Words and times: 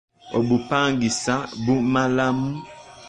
Obupangisa 0.37 1.35
bumalamu. 1.63 2.51